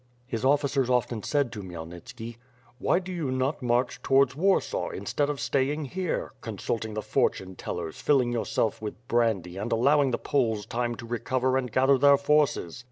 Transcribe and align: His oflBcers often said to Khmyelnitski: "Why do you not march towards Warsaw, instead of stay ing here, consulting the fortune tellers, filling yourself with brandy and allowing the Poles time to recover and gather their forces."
His 0.25 0.43
oflBcers 0.43 0.89
often 0.89 1.21
said 1.21 1.51
to 1.51 1.61
Khmyelnitski: 1.61 2.37
"Why 2.79 2.97
do 2.97 3.11
you 3.13 3.29
not 3.29 3.61
march 3.61 4.01
towards 4.01 4.35
Warsaw, 4.35 4.89
instead 4.89 5.29
of 5.29 5.39
stay 5.39 5.71
ing 5.71 5.85
here, 5.85 6.31
consulting 6.41 6.95
the 6.95 7.03
fortune 7.03 7.55
tellers, 7.55 8.01
filling 8.01 8.31
yourself 8.31 8.81
with 8.81 9.07
brandy 9.07 9.57
and 9.57 9.71
allowing 9.71 10.09
the 10.09 10.17
Poles 10.17 10.65
time 10.65 10.95
to 10.95 11.05
recover 11.05 11.55
and 11.55 11.71
gather 11.71 11.99
their 11.99 12.17
forces." 12.17 12.79